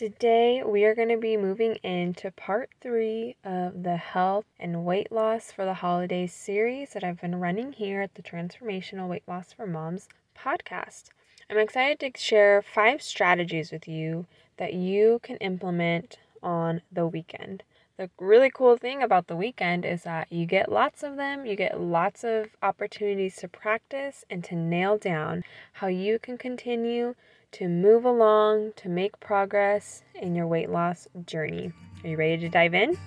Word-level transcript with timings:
Today, 0.00 0.62
we 0.64 0.86
are 0.86 0.94
going 0.94 1.10
to 1.10 1.18
be 1.18 1.36
moving 1.36 1.74
into 1.82 2.30
part 2.30 2.70
three 2.80 3.36
of 3.44 3.82
the 3.82 3.98
health 3.98 4.46
and 4.58 4.86
weight 4.86 5.12
loss 5.12 5.52
for 5.52 5.66
the 5.66 5.74
holidays 5.74 6.32
series 6.32 6.94
that 6.94 7.04
I've 7.04 7.20
been 7.20 7.38
running 7.38 7.74
here 7.74 8.00
at 8.00 8.14
the 8.14 8.22
Transformational 8.22 9.08
Weight 9.10 9.24
Loss 9.28 9.52
for 9.52 9.66
Moms 9.66 10.08
podcast. 10.34 11.10
I'm 11.50 11.58
excited 11.58 12.00
to 12.00 12.18
share 12.18 12.62
five 12.62 13.02
strategies 13.02 13.70
with 13.70 13.86
you 13.86 14.24
that 14.56 14.72
you 14.72 15.20
can 15.22 15.36
implement 15.36 16.16
on 16.42 16.80
the 16.90 17.06
weekend. 17.06 17.62
The 18.00 18.08
really 18.18 18.48
cool 18.48 18.78
thing 18.78 19.02
about 19.02 19.26
the 19.26 19.36
weekend 19.36 19.84
is 19.84 20.04
that 20.04 20.32
you 20.32 20.46
get 20.46 20.72
lots 20.72 21.02
of 21.02 21.16
them, 21.16 21.44
you 21.44 21.54
get 21.54 21.78
lots 21.78 22.24
of 22.24 22.46
opportunities 22.62 23.36
to 23.36 23.46
practice 23.46 24.24
and 24.30 24.42
to 24.44 24.56
nail 24.56 24.96
down 24.96 25.44
how 25.74 25.88
you 25.88 26.18
can 26.18 26.38
continue 26.38 27.14
to 27.52 27.68
move 27.68 28.06
along, 28.06 28.72
to 28.76 28.88
make 28.88 29.20
progress 29.20 30.02
in 30.14 30.34
your 30.34 30.46
weight 30.46 30.70
loss 30.70 31.08
journey. 31.26 31.74
Are 32.02 32.08
you 32.08 32.16
ready 32.16 32.38
to 32.38 32.48
dive 32.48 32.72
in? 32.72 32.98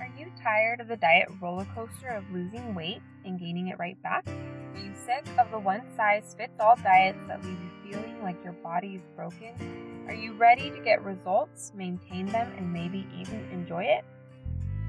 Are 0.00 0.10
you 0.18 0.26
tired 0.42 0.80
of 0.80 0.88
the 0.88 0.96
diet 0.96 1.28
roller 1.40 1.68
coaster 1.72 2.08
of 2.08 2.28
losing 2.32 2.74
weight 2.74 3.00
and 3.24 3.38
gaining 3.38 3.68
it 3.68 3.78
right 3.78 4.02
back? 4.02 4.26
Are 4.26 4.80
you 4.80 4.92
sick 5.06 5.24
of 5.38 5.52
the 5.52 5.60
one 5.60 5.82
size 5.96 6.34
fits 6.36 6.58
all 6.58 6.74
diets 6.82 7.24
that 7.28 7.44
leave 7.44 7.52
you 7.52 7.70
feeling 7.84 8.22
like 8.22 8.42
your 8.42 8.54
body 8.54 8.96
is 8.96 9.02
broken? 9.14 10.04
Are 10.08 10.14
you 10.14 10.32
ready 10.34 10.70
to 10.70 10.78
get 10.80 11.04
results, 11.04 11.72
maintain 11.74 12.26
them, 12.26 12.52
and 12.56 12.72
maybe 12.72 13.06
even 13.18 13.46
enjoy 13.52 13.84
it? 13.84 14.04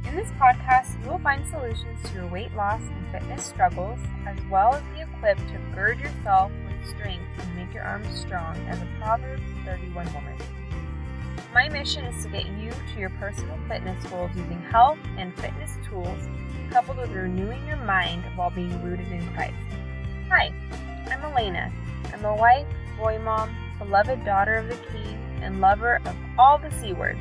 In 0.07 0.15
this 0.15 0.29
podcast, 0.31 1.01
you 1.03 1.09
will 1.09 1.19
find 1.19 1.43
solutions 1.49 1.99
to 2.07 2.13
your 2.13 2.27
weight 2.27 2.53
loss 2.53 2.81
and 2.81 3.11
fitness 3.11 3.45
struggles, 3.45 3.99
as 4.27 4.37
well 4.49 4.73
as 4.75 4.83
be 4.93 5.01
equipped 5.01 5.47
to 5.49 5.57
gird 5.73 5.99
yourself 5.99 6.51
with 6.67 6.89
strength 6.89 7.25
and 7.39 7.55
make 7.55 7.73
your 7.73 7.83
arms 7.83 8.07
strong 8.19 8.55
as 8.67 8.81
a 8.81 8.87
Proverbs 8.99 9.43
31 9.65 10.13
woman. 10.13 10.37
My 11.53 11.69
mission 11.69 12.05
is 12.05 12.23
to 12.23 12.29
get 12.29 12.45
you 12.45 12.71
to 12.93 12.99
your 12.99 13.09
personal 13.11 13.57
fitness 13.67 14.03
goals 14.09 14.31
using 14.35 14.61
health 14.61 14.99
and 15.17 15.35
fitness 15.39 15.71
tools 15.89 16.19
coupled 16.71 16.97
with 16.97 17.11
renewing 17.11 17.65
your 17.67 17.77
mind 17.77 18.23
while 18.35 18.49
being 18.49 18.83
rooted 18.83 19.11
in 19.11 19.25
Christ. 19.33 19.55
Hi, 20.29 20.53
I'm 21.09 21.21
Alayna. 21.21 21.71
I'm 22.13 22.25
a 22.25 22.35
wife, 22.35 22.67
boy 22.97 23.19
mom, 23.19 23.55
beloved 23.77 24.23
daughter 24.25 24.55
of 24.55 24.67
the 24.67 24.75
King, 24.91 25.39
and 25.41 25.61
lover 25.61 26.01
of 26.05 26.15
all 26.37 26.57
the 26.57 26.71
C 26.71 26.93
words 26.93 27.19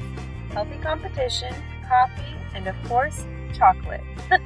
healthy 0.53 0.78
competition, 0.78 1.53
coffee, 1.89 2.36
and 2.55 2.69
of 2.69 2.77
course, 2.84 3.27
chocolate. 3.53 4.05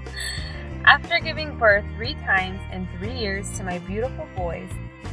After 0.87 1.19
giving 1.20 1.59
birth 1.59 1.85
three 1.97 2.15
times 2.15 2.59
in 2.73 2.89
three 2.97 3.12
years 3.12 3.51
to 3.59 3.62
my 3.62 3.79
beautiful 3.81 4.27
boys, 4.35 4.70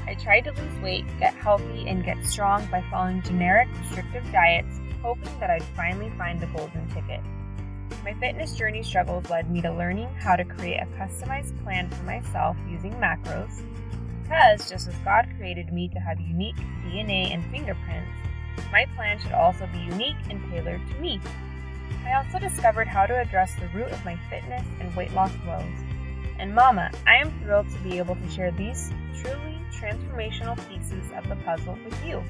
I 0.07 0.13
tried 0.15 0.45
to 0.45 0.51
lose 0.51 0.79
weight, 0.79 1.05
get 1.19 1.33
healthy, 1.33 1.89
and 1.89 2.05
get 2.05 2.25
strong 2.25 2.65
by 2.67 2.81
following 2.89 3.21
generic, 3.23 3.67
restrictive 3.81 4.23
diets, 4.31 4.79
hoping 5.01 5.37
that 5.39 5.49
I'd 5.49 5.63
finally 5.75 6.11
find 6.17 6.39
the 6.39 6.47
golden 6.47 6.87
ticket. 6.89 7.19
My 8.05 8.13
fitness 8.13 8.55
journey 8.55 8.83
struggles 8.83 9.29
led 9.29 9.51
me 9.51 9.61
to 9.63 9.73
learning 9.73 10.07
how 10.15 10.37
to 10.37 10.45
create 10.45 10.79
a 10.79 10.85
customized 10.97 11.61
plan 11.63 11.89
for 11.89 12.03
myself 12.03 12.55
using 12.69 12.93
macros, 12.93 13.61
because 14.25 14.69
just 14.69 14.87
as 14.87 14.95
God 15.03 15.27
created 15.37 15.71
me 15.71 15.87
to 15.89 15.99
have 15.99 16.19
unique 16.19 16.55
DNA 16.85 17.31
and 17.33 17.43
fingerprints, 17.51 18.09
my 18.71 18.85
plan 18.95 19.19
should 19.19 19.33
also 19.33 19.67
be 19.71 19.79
unique 19.79 20.15
and 20.29 20.41
tailored 20.49 20.81
to 20.87 20.99
me. 20.99 21.19
I 22.05 22.15
also 22.15 22.39
discovered 22.39 22.87
how 22.87 23.05
to 23.05 23.19
address 23.19 23.53
the 23.55 23.67
root 23.67 23.91
of 23.91 24.03
my 24.03 24.17
fitness 24.29 24.65
and 24.79 24.95
weight 24.95 25.13
loss 25.13 25.31
woes. 25.45 25.63
And 26.39 26.55
Mama, 26.55 26.91
I 27.05 27.15
am 27.15 27.31
thrilled 27.39 27.69
to 27.69 27.79
be 27.79 27.97
able 27.97 28.15
to 28.15 28.29
share 28.29 28.51
these 28.51 28.91
truly 29.21 29.59
transformational 29.71 30.57
pieces 30.69 31.11
of 31.15 31.27
the 31.29 31.35
puzzle 31.37 31.77
with 31.85 32.05
you. 32.05 32.23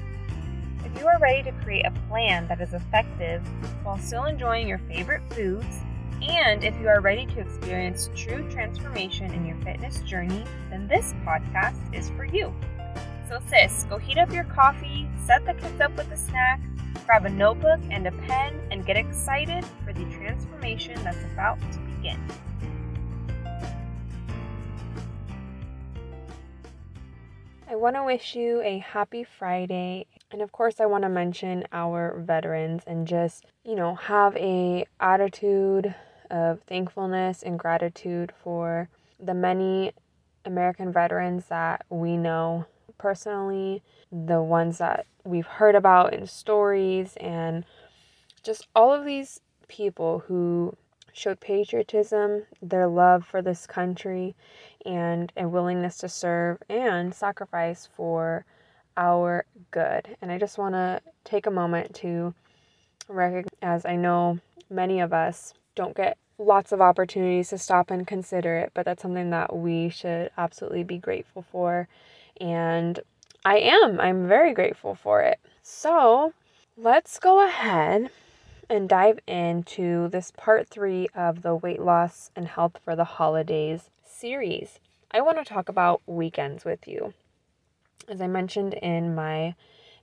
If 0.84 1.00
you 1.00 1.06
are 1.06 1.18
ready 1.18 1.42
to 1.44 1.52
create 1.64 1.86
a 1.86 1.90
plan 2.08 2.46
that 2.48 2.60
is 2.60 2.74
effective 2.74 3.42
while 3.82 3.98
still 3.98 4.24
enjoying 4.24 4.68
your 4.68 4.78
favorite 4.78 5.22
foods, 5.32 5.80
and 6.22 6.64
if 6.64 6.78
you 6.80 6.88
are 6.88 7.00
ready 7.00 7.26
to 7.26 7.40
experience 7.40 8.10
true 8.14 8.48
transformation 8.50 9.32
in 9.32 9.44
your 9.44 9.56
fitness 9.58 10.00
journey, 10.00 10.44
then 10.70 10.88
this 10.88 11.14
podcast 11.24 11.94
is 11.94 12.10
for 12.10 12.24
you. 12.24 12.54
So, 13.28 13.40
sis, 13.48 13.84
go 13.90 13.98
heat 13.98 14.18
up 14.18 14.32
your 14.32 14.44
coffee, 14.44 15.08
set 15.26 15.44
the 15.44 15.54
kids 15.54 15.80
up 15.80 15.96
with 15.96 16.10
a 16.12 16.16
snack, 16.16 16.60
grab 17.04 17.26
a 17.26 17.28
notebook 17.28 17.80
and 17.90 18.06
a 18.06 18.12
pen, 18.12 18.60
and 18.70 18.86
get 18.86 18.96
excited 18.96 19.64
for 19.84 19.92
the 19.92 20.04
transformation 20.16 20.94
that's 21.02 21.22
about 21.32 21.60
to 21.72 21.78
begin. 21.80 22.20
I 27.68 27.74
want 27.74 27.96
to 27.96 28.04
wish 28.04 28.36
you 28.36 28.62
a 28.62 28.78
happy 28.78 29.24
Friday. 29.24 30.06
And 30.30 30.40
of 30.40 30.52
course, 30.52 30.80
I 30.80 30.86
want 30.86 31.02
to 31.02 31.08
mention 31.08 31.64
our 31.72 32.18
veterans 32.20 32.82
and 32.86 33.06
just, 33.06 33.44
you 33.64 33.74
know, 33.74 33.96
have 33.96 34.36
a 34.36 34.86
attitude 35.00 35.94
of 36.30 36.60
thankfulness 36.62 37.42
and 37.42 37.58
gratitude 37.58 38.32
for 38.42 38.88
the 39.18 39.34
many 39.34 39.92
American 40.44 40.92
veterans 40.92 41.46
that 41.46 41.84
we 41.88 42.16
know 42.16 42.66
personally, 42.98 43.82
the 44.10 44.42
ones 44.42 44.78
that 44.78 45.06
we've 45.24 45.46
heard 45.46 45.74
about 45.74 46.14
in 46.14 46.26
stories, 46.26 47.16
and 47.16 47.64
just 48.42 48.66
all 48.74 48.92
of 48.92 49.04
these 49.04 49.40
people 49.68 50.20
who 50.26 50.76
showed 51.12 51.40
patriotism, 51.40 52.44
their 52.62 52.86
love 52.86 53.26
for 53.26 53.42
this 53.42 53.66
country, 53.66 54.34
and 54.84 55.32
a 55.36 55.48
willingness 55.48 55.96
to 55.98 56.08
serve 56.08 56.58
and 56.68 57.14
sacrifice 57.14 57.88
for 57.96 58.44
our 58.96 59.44
good. 59.70 60.16
And 60.22 60.30
I 60.30 60.38
just 60.38 60.58
want 60.58 60.74
to 60.74 61.00
take 61.24 61.46
a 61.46 61.50
moment 61.50 61.94
to 61.96 62.34
recognize, 63.08 63.46
as 63.62 63.84
I 63.84 63.96
know 63.96 64.38
many 64.70 65.00
of 65.00 65.12
us 65.12 65.54
don't 65.76 65.96
get 65.96 66.18
lots 66.38 66.72
of 66.72 66.80
opportunities 66.80 67.50
to 67.50 67.58
stop 67.58 67.90
and 67.90 68.06
consider 68.06 68.56
it, 68.56 68.72
but 68.74 68.84
that's 68.84 69.02
something 69.02 69.30
that 69.30 69.54
we 69.54 69.88
should 69.88 70.30
absolutely 70.36 70.82
be 70.82 70.98
grateful 70.98 71.42
for. 71.42 71.88
And 72.40 72.98
I 73.44 73.58
am, 73.58 74.00
I'm 74.00 74.26
very 74.26 74.52
grateful 74.52 74.96
for 74.96 75.22
it. 75.22 75.38
So 75.62 76.32
let's 76.76 77.18
go 77.20 77.46
ahead 77.46 78.10
and 78.68 78.88
dive 78.88 79.20
into 79.26 80.08
this 80.08 80.32
part 80.36 80.68
three 80.68 81.06
of 81.14 81.42
the 81.42 81.54
weight 81.54 81.80
loss 81.80 82.30
and 82.34 82.48
health 82.48 82.80
for 82.84 82.96
the 82.96 83.04
holidays 83.04 83.90
series. 84.04 84.80
I 85.10 85.20
want 85.20 85.38
to 85.38 85.44
talk 85.44 85.68
about 85.68 86.02
weekends 86.06 86.64
with 86.64 86.88
you. 86.88 87.14
As 88.08 88.20
I 88.20 88.26
mentioned 88.26 88.74
in 88.74 89.14
my 89.14 89.54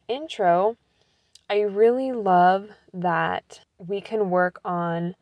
intro, 0.07 0.77
I 1.49 1.61
really 1.61 2.11
love 2.11 2.69
that 2.93 3.61
we 3.77 4.01
can 4.01 4.29
work 4.29 4.59
on 4.63 5.15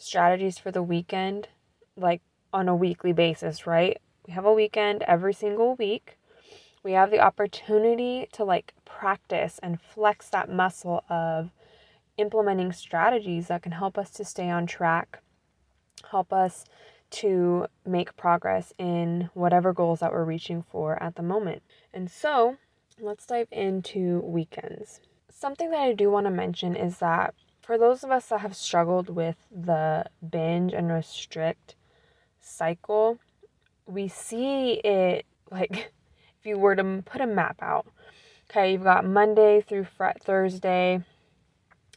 strategies 0.00 0.58
for 0.58 0.70
the 0.70 0.82
weekend 0.82 1.48
like 1.96 2.22
on 2.52 2.68
a 2.68 2.74
weekly 2.74 3.12
basis, 3.12 3.66
right? 3.66 4.00
We 4.26 4.32
have 4.32 4.44
a 4.44 4.52
weekend 4.52 5.02
every 5.02 5.34
single 5.34 5.76
week. 5.76 6.16
We 6.82 6.92
have 6.92 7.10
the 7.10 7.20
opportunity 7.20 8.28
to 8.32 8.44
like 8.44 8.74
practice 8.84 9.60
and 9.62 9.80
flex 9.80 10.28
that 10.30 10.50
muscle 10.50 11.04
of 11.08 11.50
implementing 12.16 12.72
strategies 12.72 13.48
that 13.48 13.62
can 13.62 13.72
help 13.72 13.98
us 13.98 14.10
to 14.10 14.24
stay 14.24 14.50
on 14.50 14.66
track, 14.66 15.20
help 16.10 16.32
us 16.32 16.64
to 17.10 17.66
make 17.84 18.16
progress 18.16 18.72
in 18.78 19.30
whatever 19.34 19.72
goals 19.72 20.00
that 20.00 20.12
we're 20.12 20.24
reaching 20.24 20.62
for 20.62 21.02
at 21.02 21.16
the 21.16 21.22
moment. 21.22 21.62
And 21.92 22.10
so, 22.10 22.56
let's 23.00 23.26
dive 23.26 23.48
into 23.50 24.20
weekends. 24.20 25.00
Something 25.30 25.70
that 25.70 25.80
I 25.80 25.92
do 25.92 26.10
want 26.10 26.26
to 26.26 26.30
mention 26.30 26.76
is 26.76 26.98
that 26.98 27.34
for 27.70 27.78
those 27.78 28.02
of 28.02 28.10
us 28.10 28.26
that 28.26 28.40
have 28.40 28.56
struggled 28.56 29.08
with 29.08 29.36
the 29.48 30.04
binge 30.28 30.72
and 30.72 30.90
restrict 30.90 31.76
cycle, 32.40 33.16
we 33.86 34.08
see 34.08 34.72
it 34.72 35.24
like 35.52 35.70
if 36.40 36.46
you 36.46 36.58
were 36.58 36.74
to 36.74 37.00
put 37.06 37.20
a 37.20 37.26
map 37.28 37.58
out. 37.62 37.86
Okay, 38.50 38.72
you've 38.72 38.82
got 38.82 39.06
Monday 39.06 39.60
through 39.60 39.86
Thursday, 40.20 41.00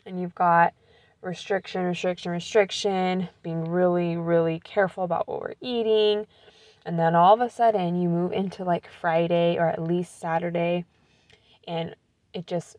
and 0.05 0.21
you've 0.21 0.35
got 0.35 0.75
restriction, 1.23 1.81
restriction, 1.85 2.31
restriction, 2.31 3.27
being 3.41 3.67
really, 3.67 4.15
really 4.15 4.59
careful 4.59 5.03
about 5.03 5.27
what 5.27 5.41
we're 5.41 5.55
eating. 5.59 6.27
And 6.85 6.99
then 6.99 7.15
all 7.15 7.33
of 7.33 7.41
a 7.41 7.49
sudden, 7.49 7.99
you 7.99 8.09
move 8.09 8.31
into 8.31 8.63
like 8.63 8.87
Friday 9.01 9.57
or 9.57 9.69
at 9.69 9.81
least 9.81 10.19
Saturday, 10.19 10.85
and 11.67 11.95
it 12.31 12.45
just 12.45 12.77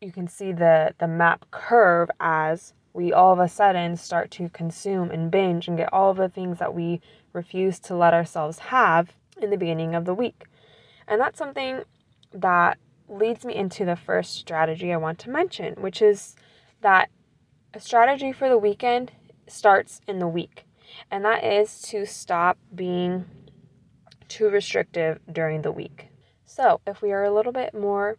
you 0.00 0.12
can 0.12 0.28
see 0.28 0.52
the 0.52 0.94
the 0.98 1.08
map 1.08 1.44
curve 1.50 2.10
as 2.20 2.72
we 2.92 3.12
all 3.12 3.32
of 3.32 3.38
a 3.38 3.48
sudden 3.48 3.96
start 3.96 4.30
to 4.30 4.48
consume 4.50 5.10
and 5.10 5.30
binge 5.30 5.68
and 5.68 5.76
get 5.76 5.92
all 5.92 6.14
the 6.14 6.28
things 6.28 6.58
that 6.58 6.74
we 6.74 7.00
refuse 7.32 7.78
to 7.78 7.94
let 7.94 8.14
ourselves 8.14 8.58
have 8.58 9.12
in 9.40 9.50
the 9.50 9.56
beginning 9.56 9.94
of 9.94 10.04
the 10.04 10.14
week. 10.14 10.44
And 11.06 11.20
that's 11.20 11.38
something 11.38 11.82
that 12.32 12.78
leads 13.08 13.44
me 13.44 13.54
into 13.54 13.84
the 13.84 13.96
first 13.96 14.34
strategy 14.34 14.92
I 14.92 14.96
want 14.96 15.18
to 15.20 15.30
mention, 15.30 15.74
which 15.74 16.02
is 16.02 16.34
that 16.80 17.08
a 17.72 17.80
strategy 17.80 18.32
for 18.32 18.48
the 18.48 18.58
weekend 18.58 19.12
starts 19.46 20.00
in 20.08 20.18
the 20.18 20.28
week, 20.28 20.64
and 21.10 21.24
that 21.24 21.44
is 21.44 21.80
to 21.82 22.04
stop 22.04 22.58
being 22.74 23.26
too 24.28 24.48
restrictive 24.48 25.20
during 25.30 25.62
the 25.62 25.72
week. 25.72 26.08
So, 26.44 26.80
if 26.86 27.00
we 27.00 27.12
are 27.12 27.24
a 27.24 27.32
little 27.32 27.52
bit 27.52 27.74
more 27.74 28.16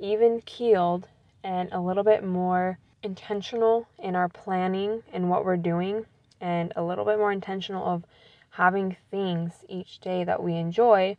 even 0.00 0.40
keeled 0.42 1.08
and 1.42 1.68
a 1.72 1.80
little 1.80 2.04
bit 2.04 2.24
more 2.24 2.78
intentional 3.02 3.88
in 3.98 4.16
our 4.16 4.28
planning 4.28 5.02
and 5.12 5.30
what 5.30 5.44
we're 5.44 5.56
doing, 5.56 6.06
and 6.40 6.72
a 6.76 6.82
little 6.82 7.04
bit 7.04 7.18
more 7.18 7.32
intentional 7.32 7.84
of 7.84 8.04
having 8.50 8.96
things 9.10 9.64
each 9.68 9.98
day 10.00 10.24
that 10.24 10.42
we 10.42 10.54
enjoy, 10.54 11.16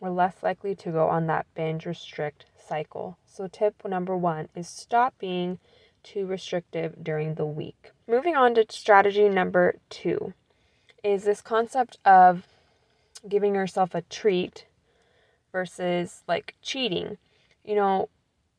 we're 0.00 0.10
less 0.10 0.42
likely 0.42 0.74
to 0.74 0.90
go 0.90 1.08
on 1.08 1.26
that 1.26 1.46
binge 1.54 1.86
restrict 1.86 2.46
cycle. 2.66 3.18
So, 3.26 3.46
tip 3.46 3.74
number 3.86 4.16
one 4.16 4.48
is 4.54 4.68
stop 4.68 5.14
being 5.18 5.58
too 6.02 6.26
restrictive 6.26 7.02
during 7.02 7.34
the 7.34 7.46
week. 7.46 7.92
Moving 8.08 8.34
on 8.34 8.54
to 8.54 8.64
strategy 8.68 9.28
number 9.28 9.76
two 9.88 10.32
is 11.04 11.24
this 11.24 11.40
concept 11.40 11.98
of 12.04 12.46
giving 13.28 13.54
yourself 13.54 13.94
a 13.94 14.02
treat 14.02 14.66
versus 15.52 16.22
like 16.26 16.54
cheating. 16.62 17.18
You 17.64 17.74
know, 17.74 18.08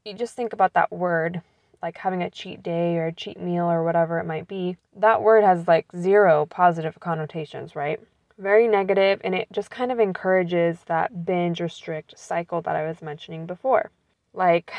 you 0.05 0.13
just 0.13 0.35
think 0.35 0.53
about 0.53 0.73
that 0.73 0.91
word, 0.91 1.41
like 1.81 1.97
having 1.97 2.23
a 2.23 2.29
cheat 2.29 2.63
day 2.63 2.97
or 2.97 3.07
a 3.07 3.13
cheat 3.13 3.39
meal 3.39 3.65
or 3.65 3.83
whatever 3.83 4.19
it 4.19 4.25
might 4.25 4.47
be. 4.47 4.77
That 4.95 5.21
word 5.21 5.43
has 5.43 5.67
like 5.67 5.87
zero 5.95 6.45
positive 6.45 6.99
connotations, 6.99 7.75
right? 7.75 7.99
Very 8.37 8.67
negative, 8.67 9.21
and 9.23 9.35
it 9.35 9.47
just 9.51 9.69
kind 9.69 9.91
of 9.91 9.99
encourages 9.99 10.79
that 10.87 11.25
binge 11.25 11.59
restrict 11.59 12.17
cycle 12.17 12.61
that 12.61 12.75
I 12.75 12.87
was 12.87 13.01
mentioning 13.01 13.45
before. 13.45 13.91
Like 14.33 14.73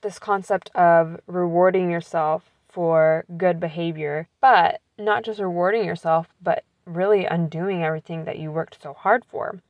this 0.00 0.18
concept 0.18 0.70
of 0.74 1.20
rewarding 1.26 1.90
yourself 1.90 2.44
for 2.68 3.24
good 3.36 3.60
behavior, 3.60 4.28
but 4.40 4.80
not 4.98 5.24
just 5.24 5.40
rewarding 5.40 5.84
yourself, 5.84 6.28
but 6.40 6.64
really 6.86 7.26
undoing 7.26 7.84
everything 7.84 8.24
that 8.24 8.38
you 8.38 8.50
worked 8.50 8.82
so 8.82 8.94
hard 8.94 9.24
for. 9.24 9.60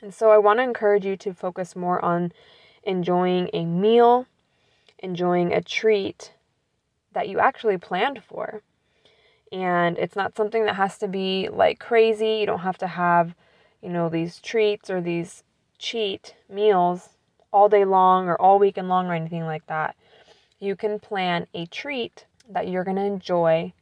And 0.00 0.14
so 0.14 0.30
I 0.30 0.38
want 0.38 0.58
to 0.58 0.64
encourage 0.64 1.04
you 1.04 1.16
to 1.16 1.34
focus 1.34 1.74
more 1.74 2.02
on 2.04 2.32
enjoying 2.84 3.50
a 3.52 3.64
meal, 3.64 4.26
enjoying 4.98 5.52
a 5.52 5.62
treat 5.62 6.32
that 7.12 7.28
you 7.28 7.38
actually 7.38 7.78
planned 7.78 8.22
for. 8.22 8.62
And 9.50 9.98
it's 9.98 10.16
not 10.16 10.36
something 10.36 10.64
that 10.64 10.76
has 10.76 10.96
to 10.98 11.08
be 11.08 11.48
like 11.50 11.78
crazy. 11.78 12.38
You 12.40 12.46
don't 12.46 12.60
have 12.60 12.78
to 12.78 12.86
have, 12.86 13.34
you 13.82 13.90
know, 13.90 14.08
these 14.08 14.38
treats 14.40 14.88
or 14.88 15.00
these 15.00 15.44
cheat 15.78 16.34
meals 16.48 17.10
all 17.52 17.68
day 17.68 17.84
long 17.84 18.28
or 18.28 18.40
all 18.40 18.58
weekend 18.58 18.88
long 18.88 19.08
or 19.08 19.14
anything 19.14 19.44
like 19.44 19.66
that. 19.66 19.94
You 20.58 20.74
can 20.74 20.98
plan 20.98 21.46
a 21.52 21.66
treat 21.66 22.24
that 22.48 22.68
you're 22.68 22.84
going 22.84 22.96
to 22.96 23.04
enjoy 23.04 23.72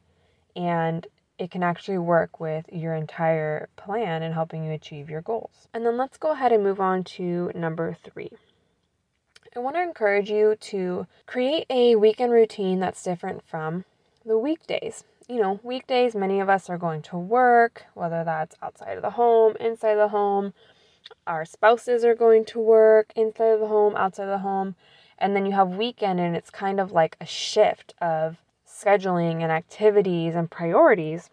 and 0.55 1.07
it 1.37 1.49
can 1.49 1.63
actually 1.63 1.97
work 1.97 2.39
with 2.39 2.65
your 2.71 2.93
entire 2.93 3.69
plan 3.75 4.21
and 4.21 4.33
helping 4.33 4.63
you 4.65 4.73
achieve 4.73 5.09
your 5.09 5.21
goals. 5.21 5.67
And 5.73 5.85
then 5.85 5.97
let's 5.97 6.17
go 6.17 6.31
ahead 6.31 6.51
and 6.51 6.63
move 6.63 6.79
on 6.79 7.03
to 7.15 7.51
number 7.55 7.97
three. 8.03 8.31
I 9.53 9.59
want 9.59 9.75
to 9.75 9.83
encourage 9.83 10.31
you 10.31 10.55
to 10.55 11.07
create 11.25 11.65
a 11.69 11.97
weekend 11.97 12.31
routine 12.31 12.79
that's 12.79 13.03
different 13.03 13.43
from 13.43 13.83
the 14.25 14.37
weekdays. 14.37 15.03
You 15.27 15.41
know, 15.41 15.59
weekdays, 15.61 16.15
many 16.15 16.39
of 16.39 16.47
us 16.47 16.69
are 16.69 16.77
going 16.77 17.01
to 17.03 17.17
work, 17.17 17.83
whether 17.93 18.23
that's 18.23 18.55
outside 18.61 18.95
of 18.95 19.01
the 19.01 19.11
home, 19.11 19.57
inside 19.59 19.95
the 19.95 20.07
home. 20.07 20.53
Our 21.27 21.43
spouses 21.43 22.05
are 22.05 22.15
going 22.15 22.45
to 22.45 22.59
work 22.59 23.11
inside 23.13 23.49
of 23.49 23.59
the 23.59 23.67
home, 23.67 23.93
outside 23.97 24.23
of 24.23 24.29
the 24.29 24.37
home. 24.37 24.75
And 25.17 25.35
then 25.35 25.45
you 25.45 25.51
have 25.51 25.67
weekend, 25.67 26.21
and 26.21 26.33
it's 26.33 26.49
kind 26.49 26.79
of 26.79 26.93
like 26.93 27.17
a 27.19 27.25
shift 27.25 27.93
of 28.01 28.37
scheduling 28.65 29.41
and 29.41 29.51
activities 29.51 30.33
and 30.33 30.49
priorities. 30.49 31.29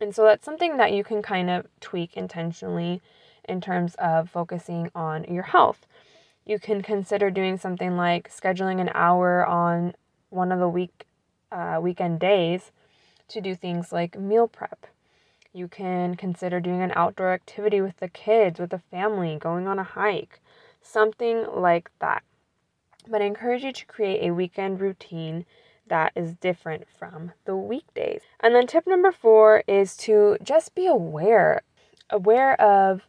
And 0.00 0.14
so 0.14 0.24
that's 0.24 0.46
something 0.46 0.78
that 0.78 0.92
you 0.92 1.04
can 1.04 1.20
kind 1.20 1.50
of 1.50 1.66
tweak 1.80 2.16
intentionally 2.16 3.02
in 3.46 3.60
terms 3.60 3.94
of 3.96 4.30
focusing 4.30 4.90
on 4.94 5.24
your 5.24 5.42
health. 5.42 5.86
You 6.50 6.58
can 6.58 6.82
consider 6.82 7.30
doing 7.30 7.58
something 7.58 7.96
like 7.96 8.28
scheduling 8.28 8.80
an 8.80 8.90
hour 8.92 9.46
on 9.46 9.94
one 10.30 10.50
of 10.50 10.58
the 10.58 10.68
week 10.68 11.06
uh, 11.52 11.78
weekend 11.80 12.18
days 12.18 12.72
to 13.28 13.40
do 13.40 13.54
things 13.54 13.92
like 13.92 14.18
meal 14.18 14.48
prep. 14.48 14.88
You 15.52 15.68
can 15.68 16.16
consider 16.16 16.58
doing 16.58 16.82
an 16.82 16.90
outdoor 16.96 17.32
activity 17.32 17.80
with 17.80 17.98
the 17.98 18.08
kids, 18.08 18.58
with 18.58 18.70
the 18.70 18.80
family, 18.90 19.36
going 19.38 19.68
on 19.68 19.78
a 19.78 19.84
hike, 19.84 20.40
something 20.82 21.46
like 21.54 21.88
that. 22.00 22.24
But 23.06 23.22
I 23.22 23.26
encourage 23.26 23.62
you 23.62 23.72
to 23.72 23.86
create 23.86 24.28
a 24.28 24.34
weekend 24.34 24.80
routine 24.80 25.46
that 25.86 26.10
is 26.16 26.34
different 26.34 26.88
from 26.98 27.30
the 27.44 27.54
weekdays. 27.54 28.22
And 28.40 28.56
then 28.56 28.66
tip 28.66 28.88
number 28.88 29.12
four 29.12 29.62
is 29.68 29.96
to 29.98 30.36
just 30.42 30.74
be 30.74 30.88
aware, 30.88 31.62
aware 32.10 32.60
of 32.60 33.02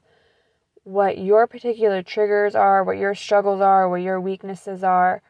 what 0.91 1.17
your 1.17 1.47
particular 1.47 2.03
triggers 2.03 2.53
are, 2.53 2.83
what 2.83 2.97
your 2.97 3.15
struggles 3.15 3.61
are, 3.61 3.87
what 3.87 4.01
your 4.01 4.19
weaknesses 4.19 4.83
are. 4.83 5.21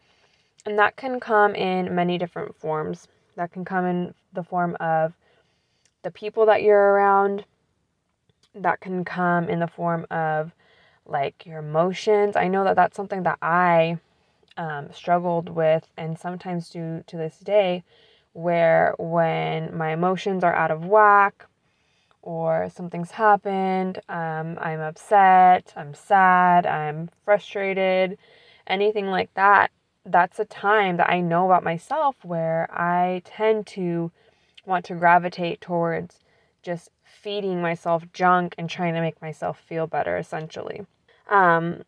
And 0.66 0.78
that 0.80 0.96
can 0.96 1.19
come 1.19 1.54
in 1.54 1.94
many 1.94 2.18
different 2.18 2.56
forms. 2.56 3.08
That 3.36 3.52
can 3.52 3.63
come 3.63 3.86
in 3.86 4.13
the 4.34 4.44
form 4.44 4.75
of 4.80 5.13
the 6.02 6.12
people 6.12 6.48
that 6.48 6.63
you're 6.63 6.94
around. 6.94 7.46
That 8.56 8.80
can 8.81 9.06
come 9.06 9.50
in 9.50 9.60
the 9.60 9.68
form 9.68 10.08
of 10.10 10.52
like 11.06 11.46
your 11.46 11.60
emotions. 11.60 12.36
I 12.36 12.48
know 12.48 12.63
that 12.63 12.75
that's 12.75 12.98
something 12.98 13.24
that 13.24 13.38
I 13.42 14.00
um, 14.58 14.90
struggled 14.92 15.50
with 15.50 15.88
and 15.96 16.18
sometimes 16.18 16.69
do 16.69 17.04
to 17.08 17.18
this 17.18 17.38
day, 17.40 17.84
where 18.34 18.96
when 18.98 19.75
my 19.78 19.94
emotions 19.94 20.44
are 20.44 20.56
out 20.56 20.72
of 20.72 20.86
whack 20.86 21.46
or 22.21 22.69
something's 22.73 23.12
happened, 23.12 24.00
um, 24.09 24.57
I'm 24.62 24.79
upset, 24.79 25.73
I'm 25.75 25.94
sad, 25.94 26.65
I'm 26.65 27.09
frustrated, 27.25 28.18
anything 28.68 29.07
like 29.07 29.33
that, 29.33 29.71
that's 30.06 30.39
a 30.39 30.45
time 30.45 30.97
that 30.97 31.09
I 31.09 31.21
know 31.21 31.45
about 31.45 31.63
myself 31.63 32.15
where 32.23 32.68
I 32.71 33.21
tend 33.25 33.68
to 33.68 34.12
want 34.65 34.85
to 34.85 34.95
gravitate 34.95 35.62
towards 35.62 36.19
just 36.63 36.89
feeding 37.03 37.62
myself 37.62 38.03
junk 38.13 38.56
and 38.57 38.69
trying 38.69 38.94
to 38.94 39.01
make 39.01 39.21
myself 39.21 39.59
feel 39.59 39.88
better, 39.88 40.17
essentially. 40.17 40.85
Um, 41.29 41.83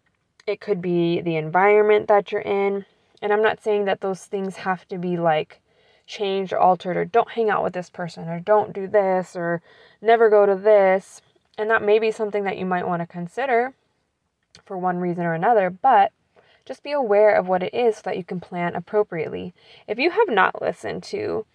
it 0.45 0.59
could 0.59 0.81
be 0.81 1.21
the 1.21 1.35
environment 1.35 2.07
that 2.07 2.31
you're 2.31 2.41
in. 2.41 2.85
And 3.21 3.31
I'm 3.31 3.41
not 3.41 3.63
saying 3.63 3.85
that 3.85 4.01
those 4.01 4.25
things 4.25 4.57
have 4.57 4.87
to 4.89 4.97
be 4.97 5.17
like 5.17 5.61
changed 6.05 6.53
or 6.53 6.59
altered 6.59 6.97
or 6.97 7.05
don't 7.05 7.31
hang 7.31 7.49
out 7.49 7.63
with 7.63 7.73
this 7.73 7.89
person 7.89 8.27
or 8.27 8.39
don't 8.39 8.73
do 8.73 8.87
this 8.87 9.35
or 9.35 9.61
never 10.01 10.29
go 10.29 10.45
to 10.45 10.55
this. 10.55 11.21
And 11.57 11.69
that 11.69 11.83
may 11.83 11.99
be 11.99 12.11
something 12.11 12.43
that 12.43 12.57
you 12.57 12.65
might 12.65 12.87
want 12.87 13.01
to 13.01 13.07
consider 13.07 13.73
for 14.65 14.77
one 14.77 14.97
reason 14.97 15.25
or 15.25 15.33
another, 15.33 15.69
but 15.69 16.11
just 16.65 16.83
be 16.83 16.91
aware 16.91 17.35
of 17.35 17.47
what 17.47 17.63
it 17.63 17.73
is 17.73 17.97
so 17.97 18.01
that 18.05 18.17
you 18.17 18.23
can 18.23 18.39
plan 18.39 18.75
appropriately. 18.75 19.53
If 19.87 19.99
you 19.99 20.11
have 20.11 20.29
not 20.29 20.61
listened 20.61 21.03
to 21.03 21.45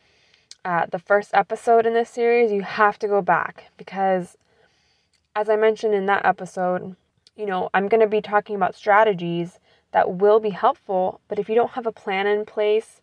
uh, 0.65 0.87
the 0.87 0.99
first 0.99 1.31
episode 1.33 1.87
in 1.87 1.95
this 1.95 2.11
series, 2.11 2.53
you 2.53 2.63
have 2.63 2.99
to 2.99 3.09
go 3.09 3.23
back 3.23 3.71
because, 3.77 4.37
as 5.35 5.49
I 5.49 5.57
mentioned 5.57 5.95
in 5.95 6.07
that 6.07 6.27
episode, 6.27 6.97
you 7.37 7.47
know, 7.47 7.71
I'm 7.73 7.89
going 7.89 8.01
to 8.01 8.07
be 8.07 8.21
talking 8.21 8.57
about 8.57 8.75
strategies 8.75 9.59
that 9.93 10.17
will 10.17 10.41
be 10.41 10.51
helpful, 10.51 11.21
but 11.29 11.39
if 11.39 11.49
you 11.49 11.55
don't 11.55 11.71
have 11.71 11.87
a 11.87 11.93
plan 11.93 12.27
in 12.27 12.45
place, 12.45 13.01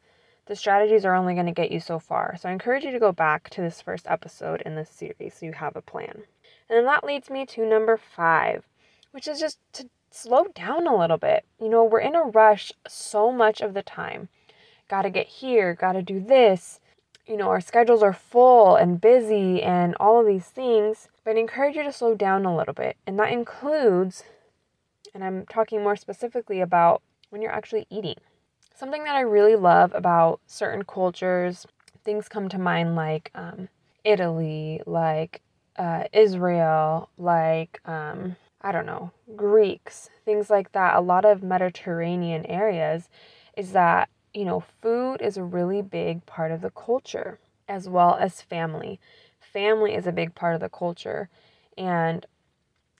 the 0.48 0.56
strategies 0.56 1.06
are 1.06 1.16
only 1.16 1.34
going 1.34 1.48
to 1.48 1.52
get 1.52 1.72
you 1.72 1.80
so 1.80 2.00
far. 2.00 2.36
So 2.40 2.50
I 2.50 2.52
encourage 2.52 2.84
you 2.84 2.92
to 2.92 3.00
go 3.00 3.12
back 3.12 3.50
to 3.52 3.62
this 3.62 3.82
first 3.82 4.06
episode 4.08 4.62
in 4.62 4.76
this 4.76 4.90
series 4.90 5.36
so 5.36 5.46
you 5.46 5.54
have 5.54 5.76
a 5.76 5.82
plan. 5.82 6.24
And 6.70 6.78
then 6.78 6.86
that 6.86 7.04
leads 7.04 7.30
me 7.30 7.46
to 7.48 7.66
number 7.66 7.98
five, 7.98 8.64
which 9.12 9.28
is 9.28 9.40
just 9.40 9.60
to 9.74 9.90
slow 10.12 10.46
down 10.54 10.88
a 10.88 10.98
little 10.98 11.18
bit. 11.18 11.46
You 11.60 11.70
know, 11.70 11.84
we're 11.84 12.00
in 12.00 12.16
a 12.16 12.24
rush 12.24 12.72
so 12.88 13.32
much 13.32 13.62
of 13.62 13.74
the 13.74 13.84
time. 13.84 14.30
Got 14.88 15.02
to 15.04 15.10
get 15.10 15.28
here, 15.28 15.74
got 15.74 15.94
to 15.94 16.02
do 16.02 16.20
this. 16.20 16.80
You 17.26 17.38
know, 17.38 17.50
our 17.50 17.62
schedules 17.62 18.04
are 18.04 18.14
full 18.14 18.76
and 18.76 19.02
busy 19.02 19.64
and 19.64 19.96
all 20.00 20.20
of 20.20 20.28
these 20.28 20.46
things. 20.46 21.08
But 21.24 21.36
I 21.36 21.40
encourage 21.40 21.76
you 21.76 21.84
to 21.84 21.92
slow 21.92 22.14
down 22.14 22.46
a 22.46 22.56
little 22.56 22.74
bit. 22.74 22.98
And 23.08 23.18
that 23.20 23.32
includes, 23.32 24.24
and 25.14 25.24
I'm 25.24 25.48
talking 25.48 25.82
more 25.82 25.96
specifically 25.96 26.62
about 26.62 27.02
when 27.32 27.42
you're 27.42 27.52
actually 27.52 27.88
eating. 27.90 28.18
Something 28.76 29.04
that 29.06 29.16
I 29.16 29.22
really 29.22 29.56
love 29.56 29.94
about 29.96 30.42
certain 30.48 30.84
cultures, 30.84 31.66
things 32.04 32.28
come 32.28 32.50
to 32.50 32.60
mind 32.60 32.96
like 32.96 33.32
um, 33.34 33.70
Italy, 34.04 34.82
like 34.86 35.42
uh, 35.78 36.04
Israel, 36.14 37.10
like, 37.18 37.80
um, 37.86 38.36
I 38.62 38.72
don't 38.72 38.86
know, 38.86 39.12
Greeks, 39.36 40.10
things 40.26 40.50
like 40.50 40.72
that. 40.74 40.96
A 40.96 41.02
lot 41.02 41.26
of 41.26 41.42
Mediterranean 41.42 42.46
areas 42.48 43.10
is 43.56 43.72
that, 43.72 44.10
you 44.34 44.44
know, 44.44 44.60
food 44.60 45.22
is 45.22 45.38
a 45.38 45.44
really 45.44 45.82
big 45.82 46.26
part 46.26 46.52
of 46.52 46.62
the 46.62 46.72
culture 46.72 47.40
as 47.68 47.88
well 47.90 48.18
as 48.20 48.42
family 48.42 49.00
family 49.56 49.94
is 49.96 50.06
a 50.06 50.12
big 50.12 50.36
part 50.36 50.54
of 50.54 50.60
the 50.60 50.68
culture. 50.68 51.30
And, 51.78 52.26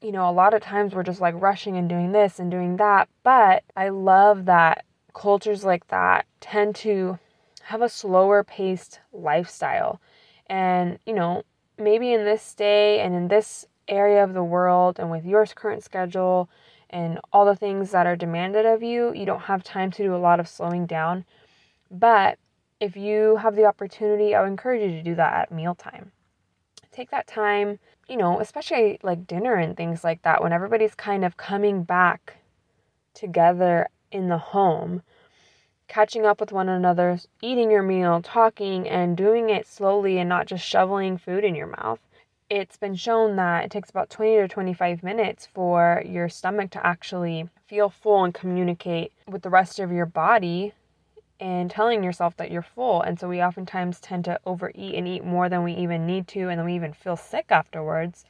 you 0.02 0.14
know, 0.14 0.30
a 0.30 0.32
lot 0.32 0.54
of 0.54 0.62
times 0.62 0.96
we're 0.96 1.04
just 1.04 1.20
like 1.20 1.36
rushing 1.38 1.76
and 1.76 1.90
doing 1.90 2.14
this 2.14 2.40
and 2.40 2.50
doing 2.50 2.78
that. 2.78 3.10
But 3.24 3.64
I 3.76 3.90
love 3.90 4.46
that 4.46 4.86
cultures 5.16 5.64
like 5.64 5.88
that 5.88 6.28
tend 6.42 6.76
to 6.76 7.18
have 7.64 7.82
a 7.82 7.90
slower 7.90 8.44
paced 8.44 9.00
lifestyle. 9.12 10.00
And, 10.48 11.00
you 11.08 11.14
know, 11.14 11.42
maybe 11.80 12.14
in 12.14 12.24
this 12.26 12.54
day 12.54 13.00
and 13.00 13.16
in 13.16 13.28
this 13.28 13.66
area 13.88 14.24
of 14.24 14.34
the 14.34 14.44
world 14.44 15.00
and 15.00 15.10
with 15.10 15.26
your 15.26 15.46
current 15.48 15.84
schedule 15.84 16.48
and 16.92 17.20
all 17.34 17.46
the 17.46 17.56
things 17.56 17.92
that 17.92 18.06
are 18.06 18.16
demanded 18.16 18.66
of 18.66 18.84
you, 18.84 19.14
you 19.14 19.26
don't 19.26 19.42
have 19.42 19.64
time 19.64 19.90
to 19.92 20.04
do 20.04 20.16
a 20.16 20.18
lot 20.18 20.40
of 20.40 20.48
slowing 20.48 20.86
down. 20.86 21.26
But 21.90 22.38
if 22.80 22.96
you 22.96 23.38
have 23.38 23.56
the 23.56 23.66
opportunity, 23.66 24.36
I 24.36 24.42
would 24.42 24.50
encourage 24.50 24.82
you 24.82 24.92
to 24.92 25.04
do 25.04 25.16
that 25.16 25.34
at 25.34 25.52
mealtime. 25.52 26.12
Take 26.92 27.10
that 27.12 27.26
time, 27.26 27.80
you 28.08 28.18
know, 28.18 28.40
especially 28.40 29.00
like 29.02 29.28
dinner 29.28 29.56
and 29.56 29.76
things 29.76 30.04
like 30.04 30.22
that, 30.22 30.44
when 30.44 30.54
everybody's 30.54 30.96
kind 30.96 31.26
of 31.26 31.38
coming 31.38 31.84
back 31.84 32.38
together 33.14 33.88
in 34.12 34.30
the 34.30 34.38
home, 34.38 35.02
catching 35.88 36.26
up 36.26 36.40
with 36.40 36.52
one 36.52 36.70
another, 36.70 37.20
eating 37.42 37.72
your 37.72 37.84
meal, 37.84 38.22
talking, 38.22 38.88
and 38.88 39.18
doing 39.18 39.50
it 39.50 39.68
slowly 39.68 40.18
and 40.18 40.30
not 40.30 40.48
just 40.48 40.66
shoveling 40.66 41.18
food 41.18 41.44
in 41.44 41.56
your 41.56 41.68
mouth 41.68 42.00
it's 42.50 42.78
been 42.78 42.96
shown 42.96 43.36
that 43.38 43.66
it 43.66 43.72
takes 43.72 43.90
about 43.90 44.10
20 44.10 44.38
to 44.38 44.48
25 44.48 45.02
minutes 45.04 45.48
for 45.54 46.04
your 46.06 46.30
stomach 46.30 46.70
to 46.72 46.86
actually 46.86 47.50
feel 47.68 47.90
full 47.90 48.24
and 48.24 48.34
communicate 48.34 49.12
with 49.28 49.42
the 49.42 49.50
rest 49.50 49.80
of 49.80 49.92
your 49.92 50.06
body 50.06 50.74
and 51.40 51.72
telling 51.72 52.04
yourself 52.04 52.38
that 52.38 52.52
you're 52.52 52.62
full. 52.62 53.02
And 53.02 53.20
so 53.20 53.28
we 53.28 53.42
oftentimes 53.42 54.00
tend 54.00 54.26
to 54.26 54.40
overeat 54.46 54.96
and 54.96 55.08
eat 55.08 55.24
more 55.24 55.50
than 55.50 55.64
we 55.64 55.74
even 55.74 56.06
need 56.06 56.28
to, 56.30 56.50
and 56.50 56.60
then 56.60 56.66
we 56.66 56.76
even 56.76 56.94
feel 56.94 57.18
sick 57.18 57.48
afterwards 57.50 58.26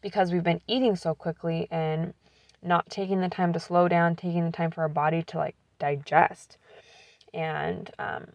because 0.00 0.32
we've 0.32 0.42
been 0.42 0.62
eating 0.66 0.96
so 0.96 1.14
quickly 1.14 1.68
and 1.70 2.14
not 2.62 2.90
taking 2.90 3.20
the 3.20 3.28
time 3.28 3.52
to 3.52 3.60
slow 3.60 3.88
down, 3.88 4.16
taking 4.16 4.44
the 4.44 4.52
time 4.52 4.70
for 4.70 4.82
our 4.82 4.88
body 4.88 5.22
to 5.22 5.38
like 5.38 5.56
digest 5.78 6.58
and 7.32 7.90
um, 7.98 8.28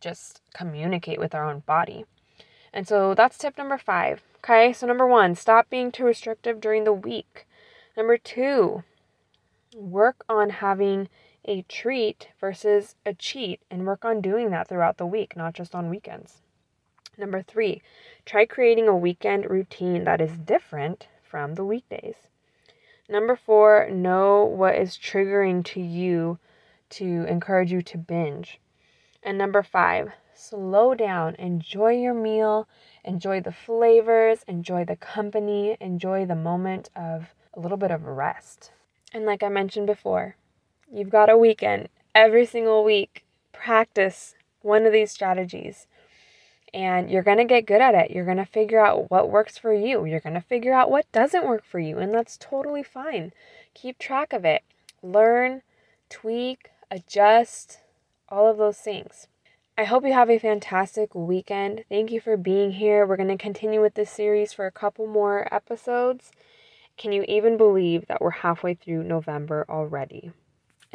just 0.00 0.40
communicate 0.54 1.18
with 1.18 1.34
our 1.34 1.48
own 1.48 1.60
body. 1.60 2.04
And 2.72 2.86
so 2.86 3.14
that's 3.14 3.38
tip 3.38 3.56
number 3.58 3.78
five. 3.78 4.22
Okay, 4.38 4.72
so 4.72 4.86
number 4.86 5.06
one, 5.06 5.34
stop 5.34 5.68
being 5.70 5.90
too 5.90 6.04
restrictive 6.04 6.60
during 6.60 6.84
the 6.84 6.92
week. 6.92 7.46
Number 7.96 8.18
two, 8.18 8.84
work 9.74 10.24
on 10.28 10.50
having 10.50 11.08
a 11.44 11.62
treat 11.62 12.28
versus 12.40 12.94
a 13.04 13.14
cheat 13.14 13.60
and 13.70 13.86
work 13.86 14.04
on 14.04 14.20
doing 14.20 14.50
that 14.50 14.68
throughout 14.68 14.98
the 14.98 15.06
week, 15.06 15.36
not 15.36 15.54
just 15.54 15.74
on 15.74 15.88
weekends. 15.88 16.42
Number 17.18 17.42
three, 17.42 17.82
try 18.26 18.44
creating 18.44 18.88
a 18.88 18.96
weekend 18.96 19.48
routine 19.48 20.04
that 20.04 20.20
is 20.20 20.36
different 20.36 21.08
from 21.22 21.54
the 21.54 21.64
weekdays. 21.64 22.16
Number 23.08 23.36
four, 23.36 23.88
know 23.88 24.44
what 24.44 24.74
is 24.74 24.98
triggering 24.98 25.64
to 25.66 25.80
you 25.80 26.38
to 26.90 27.24
encourage 27.28 27.70
you 27.70 27.82
to 27.82 27.98
binge. 27.98 28.60
And 29.22 29.38
number 29.38 29.62
five, 29.62 30.12
slow 30.34 30.94
down, 30.94 31.36
enjoy 31.36 31.92
your 31.92 32.14
meal, 32.14 32.68
enjoy 33.04 33.40
the 33.40 33.52
flavors, 33.52 34.44
enjoy 34.48 34.84
the 34.84 34.96
company, 34.96 35.76
enjoy 35.80 36.26
the 36.26 36.34
moment 36.34 36.90
of 36.96 37.34
a 37.54 37.60
little 37.60 37.78
bit 37.78 37.90
of 37.90 38.04
rest. 38.04 38.72
And 39.12 39.24
like 39.24 39.42
I 39.42 39.48
mentioned 39.48 39.86
before, 39.86 40.36
you've 40.92 41.10
got 41.10 41.30
a 41.30 41.38
weekend 41.38 41.88
every 42.14 42.44
single 42.44 42.84
week. 42.84 43.24
Practice 43.52 44.34
one 44.62 44.84
of 44.84 44.92
these 44.92 45.12
strategies 45.12 45.86
and 46.74 47.10
you're 47.10 47.22
going 47.22 47.38
to 47.38 47.44
get 47.44 47.66
good 47.66 47.80
at 47.80 47.94
it. 47.94 48.10
You're 48.10 48.24
going 48.24 48.36
to 48.36 48.44
figure 48.44 48.84
out 48.84 49.10
what 49.10 49.30
works 49.30 49.58
for 49.58 49.72
you. 49.72 50.04
You're 50.04 50.20
going 50.20 50.34
to 50.34 50.40
figure 50.40 50.72
out 50.72 50.90
what 50.90 51.10
doesn't 51.12 51.46
work 51.46 51.64
for 51.64 51.78
you, 51.78 51.98
and 51.98 52.12
that's 52.12 52.36
totally 52.36 52.82
fine. 52.82 53.32
Keep 53.74 53.98
track 53.98 54.32
of 54.32 54.44
it. 54.44 54.62
Learn, 55.02 55.62
tweak, 56.08 56.70
adjust, 56.90 57.80
all 58.28 58.48
of 58.50 58.58
those 58.58 58.78
things. 58.78 59.28
I 59.78 59.84
hope 59.84 60.04
you 60.04 60.12
have 60.14 60.30
a 60.30 60.38
fantastic 60.38 61.14
weekend. 61.14 61.84
Thank 61.88 62.10
you 62.10 62.20
for 62.20 62.36
being 62.36 62.72
here. 62.72 63.06
We're 63.06 63.16
going 63.16 63.28
to 63.28 63.36
continue 63.36 63.82
with 63.82 63.94
this 63.94 64.10
series 64.10 64.52
for 64.52 64.66
a 64.66 64.72
couple 64.72 65.06
more 65.06 65.52
episodes. 65.52 66.30
Can 66.96 67.12
you 67.12 67.24
even 67.28 67.58
believe 67.58 68.06
that 68.06 68.22
we're 68.22 68.30
halfway 68.30 68.74
through 68.74 69.04
November 69.04 69.66
already? 69.68 70.32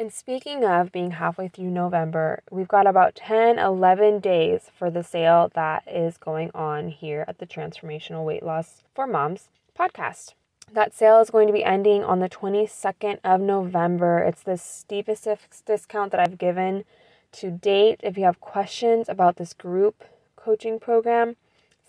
And 0.02 0.12
speaking 0.12 0.64
of 0.64 0.90
being 0.90 1.12
halfway 1.12 1.46
through 1.46 1.70
November, 1.70 2.42
we've 2.50 2.66
got 2.66 2.88
about 2.88 3.14
10, 3.14 3.60
11 3.60 4.18
days 4.18 4.68
for 4.76 4.90
the 4.90 5.04
sale 5.04 5.52
that 5.54 5.84
is 5.86 6.16
going 6.16 6.50
on 6.56 6.88
here 6.88 7.24
at 7.28 7.38
the 7.38 7.46
Transformational 7.46 8.24
Weight 8.24 8.42
Loss 8.42 8.82
for 8.96 9.06
Moms 9.06 9.48
podcast. 9.78 10.34
That 10.72 10.92
sale 10.92 11.20
is 11.20 11.30
going 11.30 11.46
to 11.46 11.52
be 11.52 11.62
ending 11.62 12.02
on 12.02 12.18
the 12.18 12.28
22nd 12.28 13.18
of 13.22 13.40
November. 13.40 14.18
It's 14.18 14.42
the 14.42 14.58
steepest 14.58 15.28
discount 15.66 16.10
that 16.10 16.20
I've 16.20 16.36
given 16.36 16.82
to 17.34 17.52
date. 17.52 18.00
If 18.02 18.18
you 18.18 18.24
have 18.24 18.40
questions 18.40 19.08
about 19.08 19.36
this 19.36 19.52
group 19.52 20.02
coaching 20.34 20.80
program, 20.80 21.36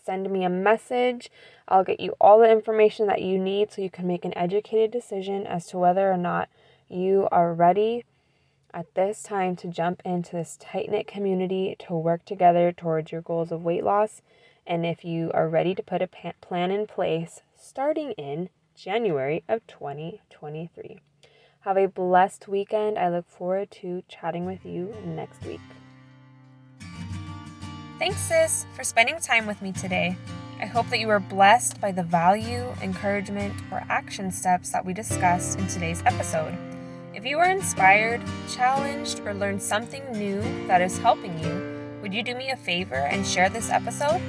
send 0.05 0.29
me 0.29 0.43
a 0.43 0.50
message. 0.50 1.32
I'll 1.67 1.84
get 1.84 2.00
you 2.00 2.13
all 2.22 2.38
the 2.38 2.51
information 2.51 3.08
that 3.08 3.24
you 3.24 3.39
need 3.39 3.72
so 3.72 3.82
you 3.82 3.89
can 3.89 4.05
make 4.05 4.24
an 4.24 4.38
educated 4.38 4.91
decision 4.91 5.48
as 5.48 5.65
to 5.70 5.79
whether 5.79 6.12
or 6.12 6.17
not 6.17 6.48
you 6.93 7.27
are 7.31 7.53
ready 7.53 8.05
at 8.73 8.93
this 8.95 9.23
time 9.23 9.55
to 9.57 9.67
jump 9.67 10.01
into 10.05 10.35
this 10.35 10.57
tight 10.59 10.89
knit 10.89 11.07
community 11.07 11.75
to 11.88 11.93
work 11.93 12.25
together 12.25 12.71
towards 12.71 13.12
your 13.12 13.21
goals 13.21 13.51
of 13.51 13.63
weight 13.63 13.83
loss. 13.83 14.21
And 14.65 14.85
if 14.85 15.03
you 15.03 15.31
are 15.33 15.50
ready 15.50 15.75
to 15.75 15.83
put 15.83 16.01
a 16.01 16.33
plan 16.41 16.71
in 16.71 16.88
place 16.88 17.41
starting 17.57 18.12
in 18.13 18.50
January 18.75 19.43
of 19.47 19.65
2023. 19.67 21.00
Have 21.62 21.77
a 21.77 21.88
blessed 21.88 22.47
weekend. 22.47 22.97
I 22.97 23.09
look 23.09 23.29
forward 23.29 23.71
to 23.71 24.03
chatting 24.07 24.45
with 24.45 24.65
you 24.65 24.93
next 25.05 25.45
week. 25.45 25.62
Thanks, 28.00 28.19
sis, 28.19 28.65
for 28.75 28.83
spending 28.83 29.17
time 29.19 29.45
with 29.45 29.62
me 29.62 29.71
today. 29.71 30.17
I 30.59 30.65
hope 30.65 30.89
that 30.89 31.00
you 31.00 31.07
were 31.07 31.19
blessed 31.19 31.79
by 31.79 31.91
the 31.91 32.03
value, 32.03 32.73
encouragement, 32.81 33.53
or 33.71 33.83
action 33.89 34.31
steps 34.31 34.71
that 34.71 34.85
we 34.85 34.93
discussed 34.93 35.57
in 35.57 35.67
today's 35.67 36.01
episode. 36.05 36.73
If 37.13 37.25
you 37.25 37.38
were 37.38 37.46
inspired, 37.46 38.22
challenged, 38.50 39.22
or 39.22 39.34
learned 39.34 39.62
something 39.62 40.03
new 40.12 40.41
that 40.67 40.82
is 40.82 40.98
helping 40.98 41.38
you, 41.39 42.00
would 42.01 42.13
you 42.13 42.24
do 42.24 42.36
me 42.36 42.50
a 42.51 42.55
favor 42.55 42.96
and 42.96 43.25
share 43.25 43.50
this 43.50 43.70
episode? 43.70 44.22